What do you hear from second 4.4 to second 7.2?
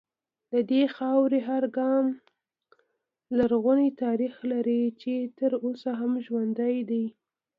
لري چې تر اوسه هم ژوندی دی